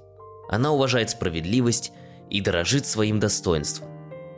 Она 0.49 0.71
уважает 0.71 1.11
справедливость 1.11 1.91
и 2.31 2.41
дорожит 2.41 2.87
своим 2.87 3.19
достоинством. 3.19 3.88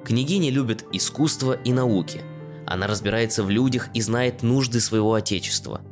Княгиня 0.07 0.50
любит 0.50 0.87
искусство 0.91 1.53
и 1.53 1.73
науки. 1.73 2.23
Она 2.67 2.87
разбирается 2.87 3.43
в 3.43 3.50
людях 3.50 3.91
и 3.93 4.00
знает 4.00 4.43
нужды 4.43 4.81
своего 4.81 5.12
отечества. 5.12 5.83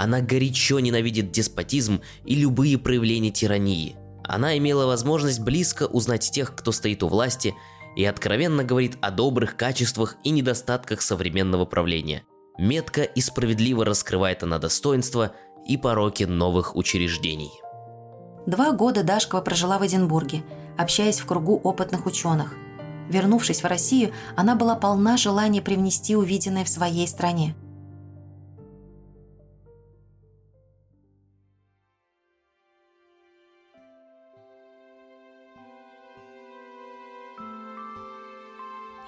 Она 0.00 0.22
горячо 0.22 0.80
ненавидит 0.80 1.30
деспотизм 1.30 2.00
и 2.24 2.34
любые 2.34 2.78
проявления 2.78 3.30
тирании. 3.30 3.96
Она 4.24 4.56
имела 4.56 4.86
возможность 4.86 5.40
близко 5.40 5.82
узнать 5.82 6.30
тех, 6.30 6.56
кто 6.56 6.72
стоит 6.72 7.02
у 7.02 7.08
власти, 7.08 7.54
и 7.96 8.06
откровенно 8.06 8.64
говорит 8.64 8.96
о 9.02 9.10
добрых 9.10 9.58
качествах 9.58 10.16
и 10.24 10.30
недостатках 10.30 11.02
современного 11.02 11.66
правления. 11.66 12.22
Метко 12.56 13.02
и 13.02 13.20
справедливо 13.20 13.84
раскрывает 13.84 14.42
она 14.42 14.58
достоинства 14.58 15.34
и 15.66 15.76
пороки 15.76 16.24
новых 16.24 16.76
учреждений. 16.76 17.52
Два 18.46 18.72
года 18.72 19.02
Дашкова 19.02 19.42
прожила 19.42 19.78
в 19.78 19.86
Эдинбурге, 19.86 20.44
общаясь 20.78 21.20
в 21.20 21.26
кругу 21.26 21.60
опытных 21.62 22.06
ученых. 22.06 22.54
Вернувшись 23.10 23.62
в 23.62 23.66
Россию, 23.66 24.14
она 24.34 24.54
была 24.54 24.76
полна 24.76 25.18
желания 25.18 25.60
привнести 25.60 26.16
увиденное 26.16 26.64
в 26.64 26.70
своей 26.70 27.06
стране– 27.06 27.54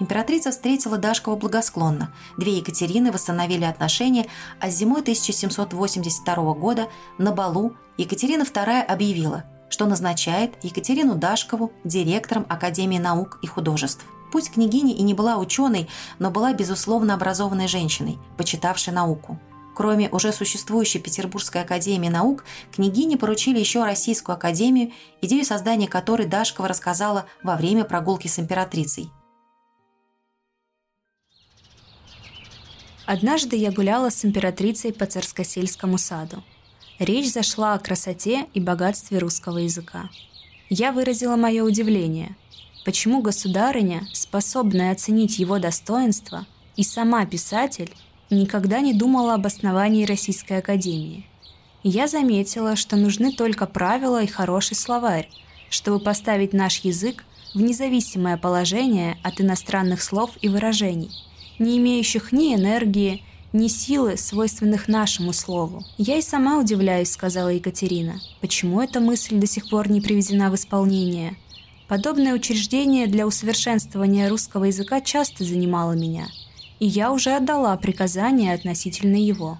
Императрица 0.03 0.51
встретила 0.51 0.97
Дашкова 0.97 1.37
благосклонно. 1.37 2.13
Две 2.37 2.57
Екатерины 2.57 3.09
восстановили 3.09 3.63
отношения, 3.63 4.27
а 4.59 4.69
зимой 4.69 4.99
1782 4.99 6.53
года 6.55 6.89
на 7.17 7.31
балу 7.31 7.77
Екатерина 7.97 8.43
II 8.43 8.81
объявила, 8.81 9.45
что 9.69 9.85
назначает 9.85 10.61
Екатерину 10.61 11.15
Дашкову 11.15 11.71
директором 11.85 12.45
Академии 12.49 12.97
наук 12.97 13.39
и 13.41 13.47
художеств. 13.47 14.03
Пусть 14.33 14.51
княгиня 14.51 14.93
и 14.93 15.03
не 15.03 15.13
была 15.13 15.37
ученой, 15.37 15.87
но 16.19 16.31
была 16.31 16.51
безусловно 16.51 17.13
образованной 17.13 17.69
женщиной, 17.69 18.19
почитавшей 18.35 18.93
науку. 18.93 19.39
Кроме 19.73 20.09
уже 20.09 20.33
существующей 20.33 20.99
Петербургской 20.99 21.61
академии 21.61 22.09
наук, 22.09 22.43
княгине 22.75 23.15
поручили 23.15 23.57
еще 23.57 23.85
Российскую 23.85 24.35
академию, 24.35 24.91
идею 25.21 25.45
создания 25.45 25.87
которой 25.87 26.27
Дашкова 26.27 26.67
рассказала 26.67 27.25
во 27.41 27.55
время 27.55 27.85
прогулки 27.85 28.27
с 28.27 28.37
императрицей– 28.37 29.09
Однажды 33.05 33.57
я 33.57 33.71
гуляла 33.71 34.09
с 34.09 34.23
императрицей 34.23 34.93
по 34.93 35.05
Царскосельскому 35.05 35.97
саду. 35.97 36.41
Речь 36.99 37.31
зашла 37.31 37.73
о 37.73 37.79
красоте 37.79 38.47
и 38.53 38.61
богатстве 38.61 39.17
русского 39.17 39.57
языка. 39.57 40.09
Я 40.69 40.93
выразила 40.93 41.35
мое 41.35 41.63
удивление, 41.63 42.37
почему 42.85 43.21
государыня, 43.21 44.07
способная 44.13 44.93
оценить 44.93 45.37
его 45.37 45.59
достоинство, 45.59 46.45
и 46.77 46.83
сама 46.83 47.25
писатель, 47.25 47.93
никогда 48.29 48.79
не 48.79 48.93
думала 48.93 49.33
об 49.33 49.45
основании 49.45 50.05
Российской 50.05 50.59
Академии. 50.59 51.27
Я 51.83 52.07
заметила, 52.07 52.77
что 52.77 52.95
нужны 52.95 53.33
только 53.33 53.67
правила 53.67 54.23
и 54.23 54.27
хороший 54.27 54.77
словарь, 54.77 55.29
чтобы 55.69 55.99
поставить 55.99 56.53
наш 56.53 56.77
язык 56.79 57.25
в 57.53 57.59
независимое 57.59 58.37
положение 58.37 59.17
от 59.23 59.41
иностранных 59.41 60.01
слов 60.01 60.31
и 60.41 60.47
выражений– 60.47 61.11
не 61.59 61.77
имеющих 61.77 62.31
ни 62.31 62.55
энергии, 62.55 63.23
ни 63.53 63.67
силы, 63.67 64.17
свойственных 64.17 64.87
нашему 64.87 65.33
слову. 65.33 65.83
«Я 65.97 66.17
и 66.17 66.21
сама 66.21 66.57
удивляюсь»,— 66.59 67.11
сказала 67.13 67.49
Екатерина. 67.49 68.19
«Почему 68.41 68.81
эта 68.81 68.99
мысль 68.99 69.37
до 69.37 69.47
сих 69.47 69.69
пор 69.69 69.89
не 69.89 70.01
приведена 70.01 70.49
в 70.49 70.55
исполнение?» 70.55 71.37
Подобное 71.87 72.33
учреждение 72.33 73.07
для 73.07 73.27
усовершенствования 73.27 74.29
русского 74.29 74.63
языка 74.65 75.01
часто 75.01 75.43
занимало 75.43 75.91
меня, 75.91 76.27
и 76.79 76.87
я 76.87 77.11
уже 77.11 77.31
отдала 77.31 77.75
приказание 77.77 78.53
относительно 78.53 79.17
его. 79.17 79.59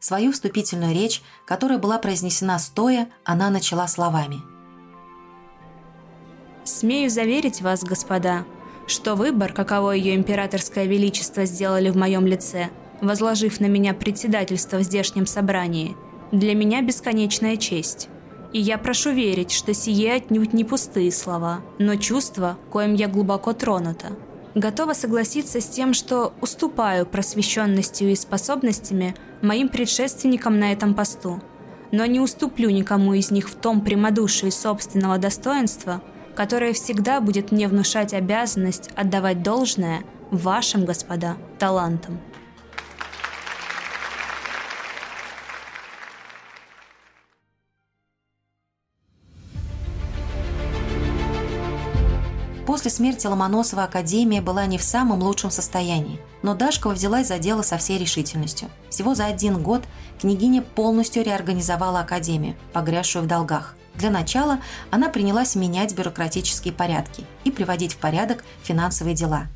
Свою 0.00 0.32
вступительную 0.32 0.94
речь, 0.94 1.22
которая 1.46 1.78
была 1.78 1.98
произнесена 1.98 2.58
стоя, 2.58 3.08
она 3.24 3.50
начала 3.50 3.86
словами. 3.88 4.42
«Смею 6.64 7.08
заверить 7.08 7.62
вас, 7.62 7.82
господа, 7.82 8.44
что 8.90 9.14
выбор, 9.14 9.52
каково 9.52 9.92
ее 9.92 10.14
императорское 10.14 10.86
величество 10.86 11.44
сделали 11.44 11.90
в 11.90 11.96
моем 11.96 12.26
лице, 12.26 12.70
возложив 13.00 13.60
на 13.60 13.66
меня 13.66 13.94
председательство 13.94 14.78
в 14.78 14.82
здешнем 14.82 15.26
собрании, 15.26 15.96
для 16.32 16.54
меня 16.54 16.82
бесконечная 16.82 17.56
честь. 17.56 18.08
И 18.52 18.60
я 18.60 18.78
прошу 18.78 19.10
верить, 19.10 19.52
что 19.52 19.74
сие 19.74 20.14
отнюдь 20.14 20.54
не 20.54 20.64
пустые 20.64 21.12
слова, 21.12 21.60
но 21.78 21.96
чувства, 21.96 22.56
коим 22.70 22.94
я 22.94 23.06
глубоко 23.08 23.52
тронута. 23.52 24.08
Готова 24.54 24.94
согласиться 24.94 25.60
с 25.60 25.68
тем, 25.68 25.92
что 25.92 26.32
уступаю 26.40 27.04
просвещенностью 27.04 28.10
и 28.10 28.16
способностями 28.16 29.14
моим 29.42 29.68
предшественникам 29.68 30.58
на 30.58 30.72
этом 30.72 30.94
посту, 30.94 31.42
но 31.92 32.06
не 32.06 32.20
уступлю 32.20 32.70
никому 32.70 33.12
из 33.12 33.30
них 33.30 33.50
в 33.50 33.54
том 33.54 33.82
прямодушии 33.82 34.50
собственного 34.50 35.18
достоинства– 35.18 36.02
которое 36.38 36.72
всегда 36.72 37.20
будет 37.20 37.50
мне 37.50 37.66
внушать 37.66 38.14
обязанность 38.14 38.90
отдавать 38.94 39.42
должное 39.42 40.04
вашим, 40.30 40.84
господа, 40.84 41.36
талантам. 41.58 42.20
После 52.64 52.92
смерти 52.92 53.26
Ломоносова 53.26 53.82
Академия 53.82 54.40
была 54.40 54.66
не 54.66 54.78
в 54.78 54.84
самом 54.84 55.20
лучшем 55.20 55.50
состоянии, 55.50 56.20
но 56.42 56.54
Дашкова 56.54 56.92
взялась 56.92 57.26
за 57.26 57.40
дело 57.40 57.62
со 57.62 57.78
всей 57.78 57.98
решительностью. 57.98 58.68
Всего 58.90 59.16
за 59.16 59.26
один 59.26 59.60
год 59.60 59.82
княгиня 60.20 60.62
полностью 60.62 61.24
реорганизовала 61.24 61.98
Академию, 61.98 62.54
погрязшую 62.72 63.24
в 63.24 63.26
долгах. 63.26 63.74
Для 63.98 64.10
начала 64.10 64.60
она 64.92 65.08
принялась 65.08 65.56
менять 65.56 65.92
бюрократические 65.92 66.72
порядки 66.72 67.24
и 67.42 67.50
приводить 67.50 67.94
в 67.94 67.96
порядок 67.96 68.44
финансовые 68.62 69.16
дела. 69.16 69.48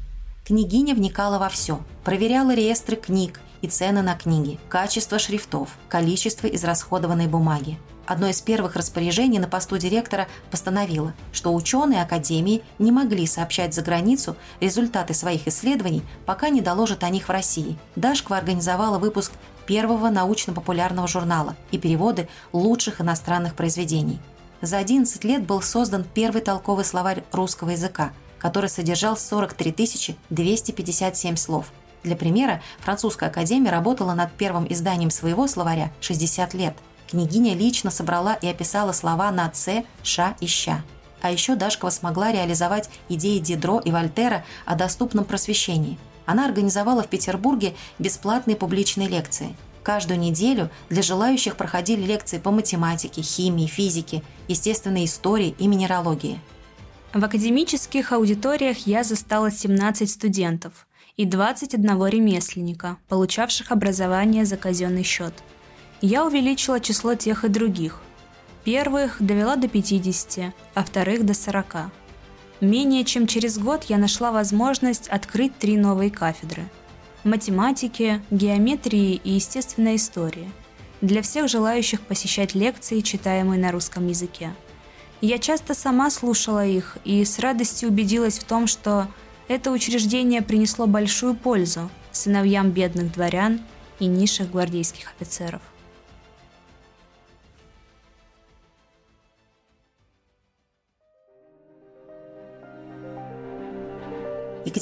Княгиня 0.45 0.97
вникала 0.97 1.39
во 1.39 1.49
все, 1.49 1.81
проверяла 2.03 2.53
реестры 2.53 2.97
книг 2.97 3.41
и 3.61 3.69
цены 3.69 4.03
на 4.03 4.17
книги, 4.17 4.59
качество 4.69 5.21
шрифтов, 5.21 5.69
количество 5.89 6.49
израсходованной 6.49 7.29
бумаги. 7.29 7.79
Одно 8.05 8.27
из 8.27 8.43
первых 8.43 8.75
распоряжений 8.75 9.39
на 9.39 9.47
посту 9.47 9.79
директора 9.79 10.27
постановило, 10.51 11.15
что 11.33 11.55
ученые 11.55 12.03
Академии 12.03 12.65
не 12.81 12.91
могли 12.91 13.29
сообщать 13.29 13.75
за 13.75 13.83
границу 13.83 14.35
результаты 14.59 15.15
своих 15.15 15.47
исследований, 15.47 16.03
пока 16.27 16.49
не 16.49 16.61
доложат 16.61 17.05
о 17.05 17.11
них 17.11 17.29
в 17.29 17.31
России. 17.31 17.79
Дашква 17.95 18.39
организовала 18.39 18.99
выпуск 18.99 19.31
первого 19.69 20.11
научно-популярного 20.11 21.07
журнала 21.07 21.55
и 21.71 21.79
переводы 21.79 22.29
лучших 22.53 23.01
иностранных 23.01 23.55
произведений– 23.55 24.19
за 24.63 24.79
11 24.79 25.25
лет 25.25 25.45
был 25.45 25.61
создан 25.61 26.05
первый 26.15 26.41
толковый 26.41 26.85
словарь 26.85 27.25
русского 27.33 27.71
языка, 27.71 28.13
который 28.39 28.71
содержал 28.71 29.17
43 29.17 30.17
257 30.31 31.37
слов. 31.37 31.73
Для 32.05 32.17
примера, 32.17 32.63
французская 32.79 33.27
академия 33.29 33.71
работала 33.71 34.15
над 34.15 34.33
первым 34.33 34.67
изданием 34.73 35.11
своего 35.11 35.47
словаря 35.49 35.93
60 36.01 36.55
лет. 36.55 36.75
Княгиня 37.11 37.55
лично 37.55 37.91
собрала 37.91 38.35
и 38.35 38.47
описала 38.47 38.93
слова 38.93 39.31
на 39.31 39.49
«ц», 39.51 39.85
«ша» 40.03 40.37
и 40.41 40.47
«ща». 40.47 40.83
А 41.21 41.31
еще 41.31 41.55
Дашкова 41.55 41.91
смогла 41.91 42.33
реализовать 42.33 42.89
идеи 43.09 43.39
Дидро 43.39 43.81
и 43.81 43.93
Вольтера 43.93 44.45
о 44.65 44.75
доступном 44.75 45.25
просвещении. 45.25 45.99
Она 46.25 46.47
организовала 46.47 47.03
в 47.03 47.09
Петербурге 47.09 47.75
бесплатные 47.99 48.57
публичные 48.57 49.09
лекции– 49.09 49.55
Каждую 49.83 50.21
неделю 50.21 50.71
для 50.91 51.03
желающих 51.03 51.57
проходили 51.57 52.03
лекции 52.03 52.39
по 52.39 52.51
математике, 52.51 53.23
химии, 53.23 53.67
физике, 53.67 54.23
естественной 54.47 55.07
истории 55.07 55.55
и 55.59 55.67
минералогии. 55.67 56.39
В 57.13 57.25
академических 57.25 58.13
аудиториях 58.13 58.87
я 58.87 59.03
застала 59.03 59.51
17 59.51 60.09
студентов 60.09 60.87
и 61.17 61.25
21 61.25 62.07
ремесленника, 62.07 62.97
получавших 63.09 63.73
образование 63.73 64.47
за 64.47 64.57
казенный 64.57 65.03
счет. 65.03 65.35
Я 66.01 66.25
увеличила 66.25 66.81
число 66.81 67.15
тех 67.15 67.45
и 67.45 67.49
других. 67.49 68.01
Первых 68.65 69.17
довела 69.19 69.57
до 69.57 69.69
50, 69.69 70.55
а 70.75 70.85
вторых 70.85 71.27
до 71.27 71.35
40. 71.35 71.91
Менее 72.61 73.05
чем 73.05 73.27
через 73.27 73.59
год 73.59 73.85
я 73.89 73.99
нашла 73.99 74.31
возможность 74.31 75.09
открыть 75.09 75.59
три 75.59 75.77
новые 75.77 76.11
кафедры– 76.11 76.69
математики, 77.25 78.23
геометрии 78.31 79.21
и 79.23 79.33
естественной 79.33 79.97
истории 79.97 80.51
для 81.01 81.23
всех 81.23 81.49
желающих 81.49 82.01
посещать 82.01 82.55
лекции, 82.55 83.01
читаемые 83.01 83.61
на 83.61 83.73
русском 83.73 84.07
языке. 84.07 84.55
Я 85.21 85.39
часто 85.39 85.75
сама 85.75 86.11
слушала 86.11 86.65
их 86.67 86.97
и 87.05 87.25
с 87.25 87.39
радостью 87.39 87.91
убедилась 87.91 88.39
в 88.39 88.45
том, 88.45 88.67
что 88.67 89.09
это 89.49 89.71
учреждение 89.71 90.43
принесло 90.43 90.87
большую 90.87 91.35
пользу 91.35 91.91
сыновьям 92.13 92.71
бедных 92.71 93.13
дворян 93.13 93.61
и 93.99 94.07
низших 94.07 94.51
гвардейских 94.51 95.13
офицеров. 95.17 95.63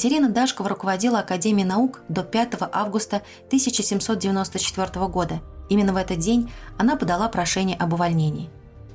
Екатерина 0.01 0.31
Дашкова 0.31 0.71
руководила 0.71 1.19
Академией 1.19 1.69
наук 1.69 2.01
до 2.09 2.23
5 2.23 2.55
августа 2.73 3.17
1794 3.49 5.07
года. 5.09 5.43
Именно 5.69 5.93
в 5.93 5.97
этот 5.97 6.19
день 6.19 6.51
она 6.79 6.97
подала 6.97 7.29
прошение 7.29 7.77
об 7.77 7.93
увольнении. 7.93 8.49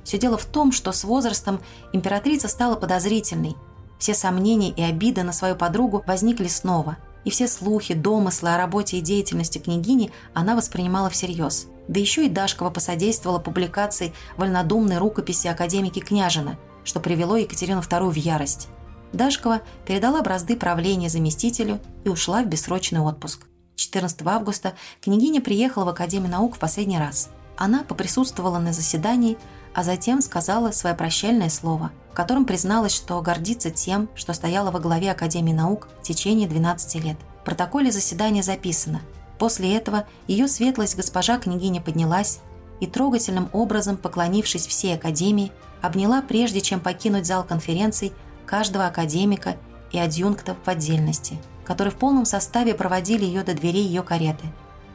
Все 0.04 0.18
дело 0.18 0.36
в 0.40 0.46
том, 0.46 0.72
что 0.72 0.92
с 0.92 1.04
возрастом 1.04 1.62
императрица 1.94 2.48
стала 2.48 2.76
подозрительной. 2.76 3.56
Все 4.00 4.16
сомнения 4.16 4.72
и 4.72 4.82
обиды 4.82 5.22
на 5.22 5.32
свою 5.32 5.56
подругу 5.56 6.04
возникли 6.08 6.48
снова. 6.48 6.98
И 7.24 7.30
все 7.30 7.48
слухи, 7.48 7.94
домыслы 7.94 8.56
о 8.56 8.58
работе 8.58 8.98
и 8.98 9.02
деятельности 9.02 9.60
княгини 9.60 10.12
она 10.34 10.56
воспринимала 10.56 11.12
всерьез. 11.12 11.68
Да 11.88 12.00
еще 12.00 12.26
и 12.26 12.30
Дашкова 12.30 12.72
посодействовала 12.72 13.38
публикации 13.38 14.12
вольнодумной 14.38 14.98
рукописи 14.98 15.46
академики 15.46 16.00
Княжина, 16.00 16.58
что 16.84 17.00
привело 17.00 17.38
Екатерину 17.38 17.82
II 17.82 18.10
в 18.10 18.16
ярость. 18.16 18.70
Дашкова 19.14 19.62
передала 19.86 20.22
бразды 20.22 20.56
правления 20.56 21.10
заместителю 21.10 21.80
и 22.04 22.10
ушла 22.10 22.44
в 22.44 22.48
бессрочный 22.48 23.00
отпуск. 23.00 23.48
14 23.76 24.22
августа 24.26 24.74
княгиня 25.02 25.42
приехала 25.42 25.86
в 25.86 25.90
Академию 25.90 26.32
наук 26.32 26.56
в 26.56 26.60
последний 26.60 27.00
раз. 27.00 27.30
Она 27.58 27.84
поприсутствовала 27.84 28.60
на 28.60 28.74
заседании, 28.74 29.38
а 29.74 29.84
затем 29.84 30.22
сказала 30.22 30.72
свое 30.72 30.96
прощальное 30.96 31.50
слово, 31.50 31.92
в 32.12 32.16
котором 32.16 32.46
призналась, 32.46 32.94
что 32.94 33.22
гордится 33.22 33.72
тем, 33.72 34.10
что 34.16 34.34
стояла 34.34 34.72
во 34.72 34.80
главе 34.80 35.12
Академии 35.12 35.54
наук 35.54 35.88
в 36.00 36.04
течение 36.04 36.48
12 36.48 37.04
лет. 37.04 37.18
В 37.42 37.46
протоколе 37.46 37.92
заседания 37.92 38.44
записано 38.44 39.02
После 39.38 39.76
этого 39.76 40.06
ее 40.28 40.48
светлость 40.48 40.96
госпожа 40.96 41.38
княгиня 41.38 41.82
поднялась 41.82 42.40
и, 42.80 42.88
трогательным 42.88 43.50
образом 43.54 43.98
поклонившись 43.98 44.68
всей 44.68 44.96
Академии, 44.96 45.52
обняла 45.82 46.22
прежде 46.22 46.62
чем 46.62 46.80
покинуть 46.80 47.26
зал 47.26 47.44
конференций 47.44 48.14
каждого 48.46 48.88
академика 48.88 49.58
и 49.92 50.00
адъюнктов 50.00 50.58
в 50.64 50.68
отдельности, 50.68 51.38
которые 51.64 51.92
в 51.92 51.98
полном 51.98 52.26
составе 52.26 52.74
проводили 52.74 53.26
ее 53.26 53.44
до 53.44 53.54
дверей 53.54 53.86
ее 53.86 54.04
кареты, 54.04 54.46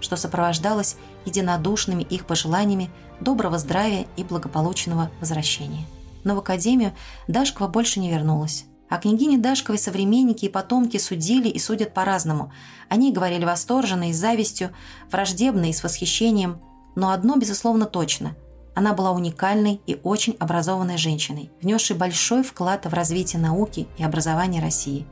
что 0.01 0.17
сопровождалось 0.17 0.97
единодушными 1.25 2.03
их 2.03 2.27
пожеланиями 2.27 2.91
доброго 3.21 3.59
здравия 3.59 4.07
и 4.17 4.25
благополучного 4.25 5.11
возвращения. 5.21 5.85
Но 6.25 6.35
в 6.35 6.39
академию 6.39 6.93
Дашкова 7.29 7.69
больше 7.69 8.01
не 8.01 8.11
вернулась. 8.11 8.67
А 8.89 8.99
княгине 8.99 9.39
Дашковой 9.39 9.79
современники 9.79 10.47
и 10.47 10.49
потомки 10.49 10.97
судили 10.97 11.49
и 11.49 11.61
судят 11.61 11.95
по-разному. 11.95 12.53
Они 12.89 13.13
говорили 13.13 13.45
восторженно 13.45 14.11
и 14.11 14.13
с 14.13 14.17
завистью, 14.17 14.75
враждебно 15.11 15.71
и 15.71 15.73
с 15.73 15.85
восхищением. 15.85 16.61
Но 16.97 17.11
одно, 17.11 17.37
безусловно, 17.37 17.87
точно– 17.87 18.35
она 18.75 18.95
была 18.95 19.13
уникальной 19.13 19.81
и 19.87 20.01
очень 20.03 20.37
образованной 20.39 20.97
женщиной, 20.97 21.51
внесшей 21.61 21.97
большой 21.97 22.43
вклад 22.43 22.87
в 22.87 22.95
развитие 22.95 23.41
науки 23.41 23.89
и 23.99 24.05
образования 24.05 24.61
России. 24.61 25.07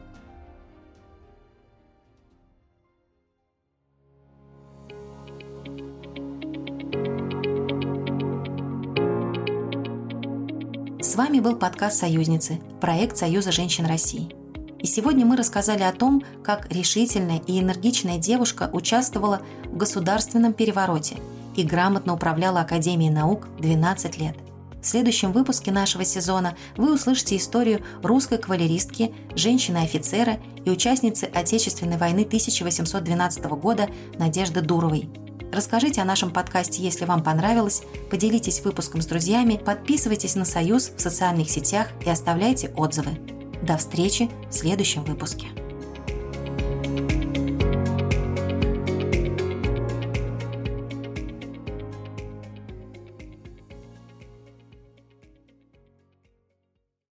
С 11.00 11.16
вами 11.16 11.40
был 11.40 11.56
подкаст 11.56 11.98
«Союзницы», 11.98 12.60
проект 12.80 13.16
Союза 13.16 13.50
женщин 13.50 13.86
России. 13.86 14.34
И 14.78 14.86
сегодня 14.86 15.26
мы 15.26 15.36
рассказали 15.36 15.82
о 15.82 15.92
том, 15.92 16.22
как 16.44 16.70
решительная 16.72 17.40
и 17.46 17.58
энергичная 17.58 18.18
девушка 18.18 18.70
участвовала 18.72 19.40
в 19.64 19.76
государственном 19.76 20.52
перевороте– 20.52 21.16
и 21.58 21.64
грамотно 21.64 22.14
управляла 22.14 22.60
Академией 22.60 23.12
наук 23.12 23.48
12 23.58 24.18
лет. 24.18 24.36
В 24.80 24.86
следующем 24.86 25.32
выпуске 25.32 25.72
нашего 25.72 26.04
сезона 26.04 26.56
вы 26.76 26.94
услышите 26.94 27.36
историю 27.36 27.82
русской 28.02 28.38
кавалеристки, 28.38 29.12
женщины-офицера 29.34 30.38
и 30.64 30.70
участницы 30.70 31.24
Отечественной 31.24 31.96
войны 31.96 32.20
1812 32.20 33.44
года 33.44 33.88
Надежды 34.18 34.60
Дуровой. 34.60 35.10
Расскажите 35.52 36.00
о 36.00 36.04
нашем 36.04 36.30
подкасте, 36.30 36.82
если 36.82 37.06
вам 37.06 37.24
понравилось, 37.24 37.82
поделитесь 38.10 38.60
выпуском 38.64 39.02
с 39.02 39.06
друзьями, 39.06 39.60
подписывайтесь 39.62 40.36
на 40.36 40.44
«Союз» 40.44 40.92
в 40.96 41.00
социальных 41.00 41.50
сетях 41.50 41.88
и 42.06 42.10
оставляйте 42.10 42.68
отзывы. 42.76 43.18
До 43.62 43.76
встречи 43.78 44.30
в 44.48 44.52
следующем 44.52 45.02
выпуске. 45.02 45.48